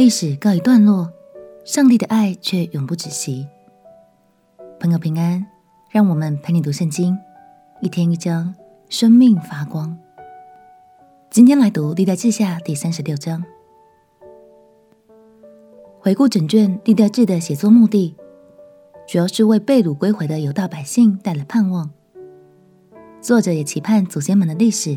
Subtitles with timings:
[0.00, 1.12] 历史告一段落，
[1.62, 3.46] 上帝的爱却永不止息。
[4.78, 5.44] 朋友平安，
[5.90, 7.14] 让我们陪你读圣经，
[7.82, 8.54] 一天一章，
[8.88, 9.94] 生命发光。
[11.28, 13.44] 今天来读历代志下第三十六章。
[15.98, 18.16] 回顾整卷历代志的写作目的，
[19.06, 21.90] 主要是为被掳归回的犹大百姓带来盼望。
[23.20, 24.96] 作者也期盼祖先们的历史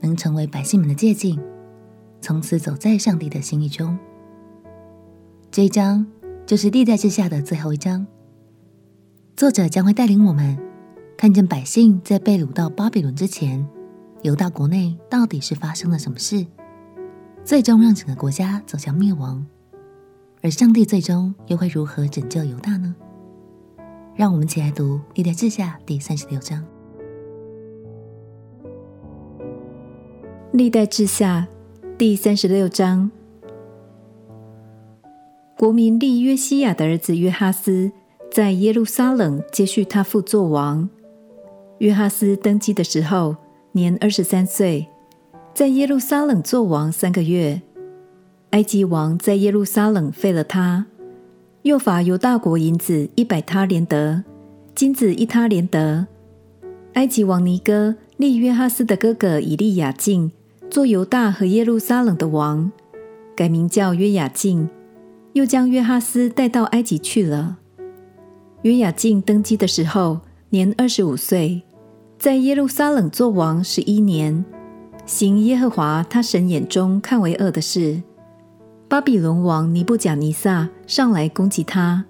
[0.00, 1.38] 能成为百姓们的借鉴，
[2.22, 3.98] 从此走在上帝的心意中。
[5.52, 6.06] 这一章
[6.46, 8.06] 就是历代志下的最后一章。
[9.36, 10.56] 作者将会带领我们
[11.18, 13.66] 看见百姓在被掳到巴比伦之前，
[14.22, 16.46] 犹大国内到底是发生了什么事，
[17.44, 19.44] 最终让整个国家走向灭亡。
[20.40, 22.94] 而上帝最终又会如何拯救犹大呢？
[24.14, 26.64] 让我们一起来读历代志下第三十六章。
[30.52, 31.48] 历代志下
[31.98, 33.10] 第三十六章，
[35.60, 37.92] 国民立约西亚的儿子约哈斯
[38.32, 40.88] 在耶路撒冷接续他父作王。
[41.80, 43.36] 约哈斯登基的时候
[43.72, 44.88] 年二十三岁，
[45.52, 47.60] 在耶路撒冷作王三个月。
[48.52, 50.86] 埃及王在耶路撒冷废了他，
[51.60, 54.24] 又罚犹大国银子一百他连得，
[54.74, 56.06] 金子一他连得。
[56.94, 60.32] 埃及王尼哥立约哈斯的哥哥以利亚敬。
[60.70, 62.72] 做犹大和耶路撒冷的王，
[63.36, 64.66] 改名叫约雅敬，
[65.32, 67.58] 又将约哈斯带到埃及去了。
[68.62, 71.62] 约雅敬登基的时候年二十五岁，
[72.18, 74.44] 在耶路撒冷作王十一年，
[75.06, 78.02] 行耶和华他神眼中看为恶的事。
[78.88, 82.04] 巴比伦王尼布甲尼撒上来攻击他，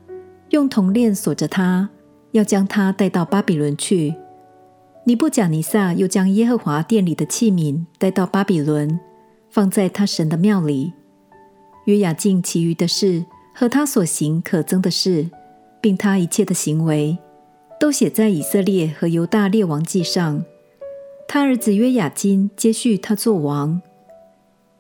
[0.49, 1.91] 用铜链锁着他，
[2.33, 4.15] 要将他带到巴比伦去。
[5.05, 8.99] 尼布甲尼撒又将耶和华殿里的器皿带到巴比伦，
[9.51, 10.95] 放在他神的庙里。
[11.84, 15.28] 约雅敬其余的事和他所行可憎的事，
[15.81, 17.19] 并他一切的行为，
[17.78, 20.44] 都写在以色列和犹大列王记上。
[21.27, 23.81] 他儿子约雅斤接续他做王。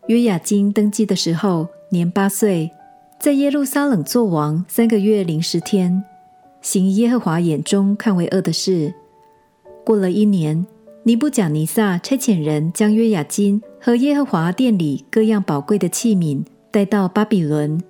[0.08, 2.70] 约雅斤登基的时候年八岁，
[3.20, 6.02] 在耶路撒冷做王三个月零十天，
[6.60, 8.92] 行耶和华眼中看为恶的事。
[9.84, 10.66] 过了一年，
[11.04, 17.82] 尼布甲尼撒差遣人将约雅斤和耶和华殿里各样宝贵的器皿带到巴比伦，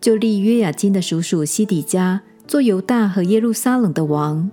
[0.00, 4.50] 就立约雅金的叔叔西底家做犹大和耶路撒冷的王。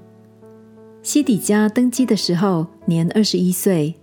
[1.02, 3.96] 西底家登基的时候年二十一岁，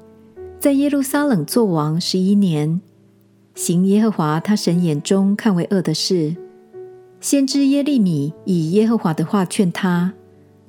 [0.58, 2.80] 在耶路撒冷作王十一年，
[3.54, 6.36] 行耶和华他神眼中看为恶的事。
[7.20, 10.12] 先知耶利米以耶和华的话劝他。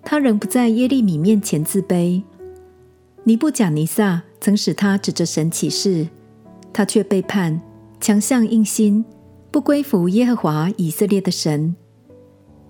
[0.03, 2.23] 他仍不在耶利米面前自卑。
[3.23, 6.07] 尼布甲尼撒曾使他指着神起誓，
[6.73, 7.61] 他却背叛，
[8.01, 9.05] 强项硬心，
[9.51, 11.75] 不归服耶和华以色列的神。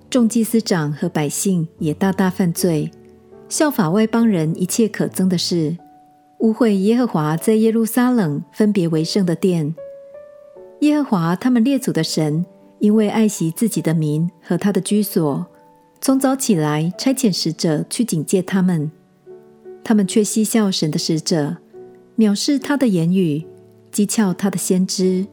[0.10, 2.92] 众祭司长和百姓也大大犯罪，
[3.48, 5.78] 效法外邦人一切可憎的事，
[6.40, 9.74] 污秽耶和华在耶路撒冷分别为圣的殿。
[10.82, 12.46] 耶和华他们列祖的神，
[12.80, 15.48] 因为爱惜自己的民和他的居所。
[16.02, 18.92] 从早起来，差遣使者去警戒他们，
[19.82, 21.56] 他们却嬉笑神的使者，
[22.18, 23.46] 藐视他的言语，
[23.92, 25.28] 讥诮他的先知，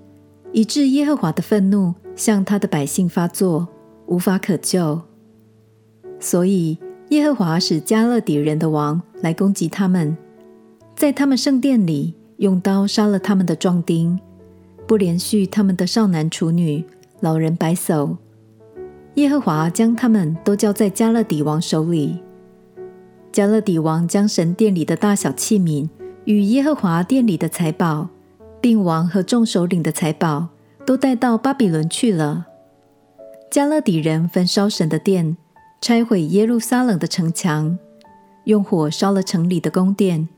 [0.53, 3.69] 以致耶和华的愤怒向他的百姓发作，
[4.07, 5.01] 无法可救。
[6.21, 6.77] 所以
[7.11, 10.17] 耶和华使迦勒底人的王来攻击他们，
[10.97, 14.19] 在他们圣殿里用刀杀了他们的壮丁，
[14.87, 16.85] 不连续他们的少男处女、
[17.21, 18.17] 老人白叟。
[19.15, 22.19] 耶和华将他们都交在迦勒底王手里。
[23.33, 25.89] 迦勒底王将神殿里的大小器皿
[26.25, 28.09] 与耶和华殿里的财宝，
[28.69, 30.49] 并王和众首领的财宝，
[30.85, 32.45] 都带到巴比伦去了。
[33.51, 35.39] 迦勒底人焚烧神的殿，
[35.81, 37.79] 拆毁耶路撒冷的城墙，
[38.45, 40.29] 用火烧了城里的宫殿，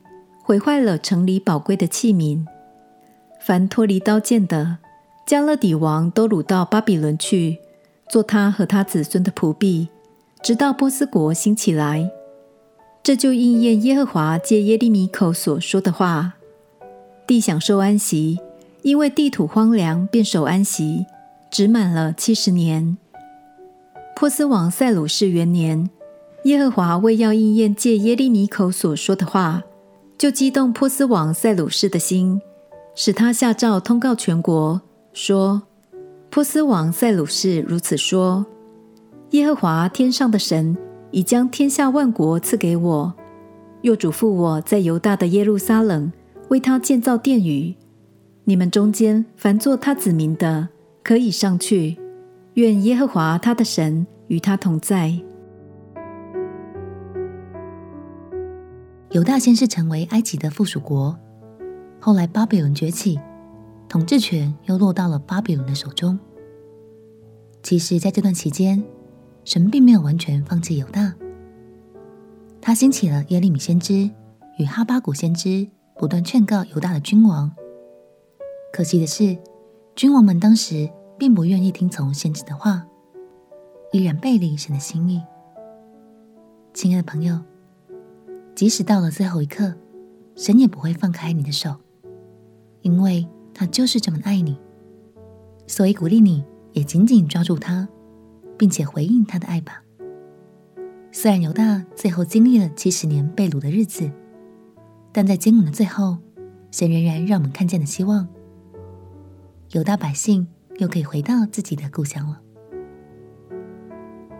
[0.44, 2.44] 毁坏了城里宝贵的器皿。
[3.40, 4.78] 凡脱离刀剑的，
[5.26, 7.58] 迦勒底王都掳到巴比伦去。
[8.08, 9.88] 做他和他子孙的仆婢，
[10.40, 12.08] 直到波斯国兴起来。
[13.02, 16.34] 这就应验耶和华借耶利米口所说的话：
[17.30, 18.40] 地享受安息，
[18.82, 21.06] 因为地土荒凉，便守安息，
[21.48, 22.98] 只满了七十年。
[24.16, 25.88] 波斯王塞鲁士元年，
[26.42, 29.62] 耶和华为要应验借耶利米口所说的话，
[30.18, 32.42] 就激动波斯王塞鲁士的心，
[32.96, 34.80] 使他下诏通告全国，
[35.12, 35.62] 说。
[36.30, 38.44] 波斯王塞鲁士如此说
[39.30, 40.76] ：“耶和华天上的神
[41.12, 43.14] 已将天下万国赐给我，
[43.82, 46.12] 又嘱咐我在犹大的耶路撒冷
[46.50, 47.74] 为他建造殿宇。
[48.44, 50.68] 你们中间凡做他子民的，
[51.02, 51.96] 可以上去。
[52.54, 55.16] 愿耶和华他的神与他同在。
[59.12, 61.16] 犹大先是成为埃及的附属国，
[62.00, 63.18] 后来巴比伦崛起，
[63.88, 66.18] 统治权又落到了巴比伦的手中。
[67.62, 68.82] 其实，在这段期间，
[69.44, 71.14] 神并没有完全放弃犹大，
[72.60, 74.10] 他兴起了耶利米先知
[74.58, 75.68] 与哈巴谷先知，
[76.00, 77.54] 不断劝告犹大的君王。
[78.72, 79.36] 可惜的是，
[79.94, 82.86] 君王们当时并不愿意听从先知的话，
[83.92, 85.22] 依然背离神的心意。
[86.72, 87.38] 亲爱的朋友，
[88.54, 89.74] 即使到了最后一刻，
[90.36, 91.76] 神也不会放开你的手，
[92.80, 94.58] 因为他就是这么爱你。
[95.66, 96.42] 所以鼓励你，
[96.72, 97.86] 也紧紧抓住他，
[98.56, 99.82] 并且回应他的爱吧。
[101.12, 104.10] 虽然犹大最后经历了七十年被掳的日子，
[105.12, 106.18] 但在经文的最后，
[106.70, 108.28] 神仍然让我们看见了希望。
[109.70, 110.46] 犹大百姓。
[110.80, 112.40] 又可以回到自己的故乡了。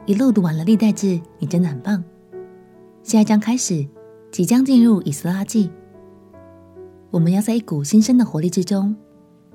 [0.06, 2.02] 一路读完了历代志，你真的很棒。
[3.02, 3.86] 下一章开始，
[4.32, 5.70] 即将进入以斯拉记。
[7.10, 8.96] 我们要在一股新生的活力之中，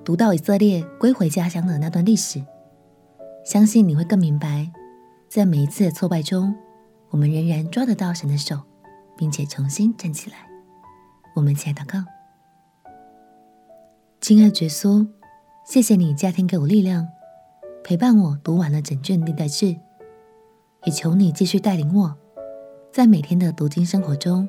[0.04, 2.40] 读到以色列归回家乡的那段历史。
[3.44, 4.72] 相信你会更明白，
[5.28, 6.54] 在每一次的挫败中，
[7.10, 8.62] 我们仍然抓得到神的手，
[9.18, 10.48] 并且重新站起来。
[11.36, 12.04] 我们一起来祷告，
[14.22, 15.06] 亲爱的耶稣。
[15.66, 17.08] 谢谢你加添给我力量，
[17.84, 19.76] 陪伴我读完了整卷历代志，
[20.84, 22.16] 也求你继续带领我，
[22.92, 24.48] 在每天的读经生活中，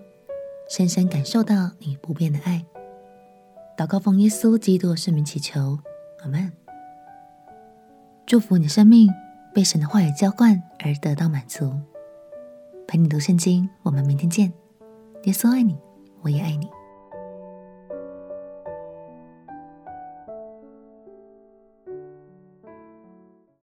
[0.68, 2.62] 深深感受到你不变的爱。
[3.78, 5.78] 祷告奉耶稣基督的圣名祈求，
[6.22, 6.52] 阿门。
[8.26, 9.08] 祝福你生命
[9.54, 11.72] 被神的话语浇灌而得到满足。
[12.86, 14.52] 陪你读圣经，我们明天见。
[15.24, 15.76] 耶稣爱你，
[16.20, 16.68] 我也爱你。